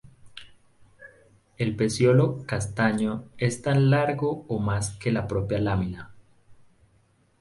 [1.59, 6.09] El peciolo, castaño, es tan largo o más que la propia lámina.